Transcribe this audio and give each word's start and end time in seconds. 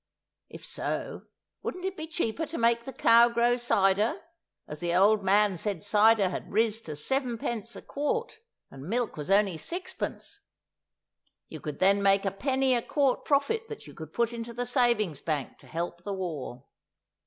If 0.49 0.65
so, 0.65 1.27
wouldn't 1.61 1.85
it 1.85 1.95
be 1.95 2.07
cheaper 2.07 2.47
to 2.47 2.57
make 2.57 2.85
the 2.85 2.91
cow 2.91 3.29
grow 3.29 3.55
cider, 3.55 4.19
as 4.67 4.79
the 4.79 4.95
old 4.95 5.23
man 5.23 5.57
said 5.59 5.83
cider 5.83 6.29
had 6.29 6.51
riz 6.51 6.81
to 6.85 6.93
7_d._ 6.93 7.75
a 7.75 7.81
quart, 7.83 8.39
and 8.71 8.89
milk 8.89 9.15
was 9.15 9.29
only 9.29 9.57
6_d._ 9.57 10.39
You 11.49 11.61
would 11.63 11.77
then 11.77 12.01
make 12.01 12.25
a 12.25 12.31
penny 12.31 12.73
a 12.73 12.81
quart 12.81 13.25
profit 13.25 13.67
that 13.69 13.85
you 13.85 13.93
could 13.93 14.11
put 14.11 14.33
into 14.33 14.53
the 14.53 14.65
Savings 14.65 15.21
Bank 15.21 15.59
to 15.59 15.67
help 15.67 16.01
the 16.01 16.13
War. 16.15 16.63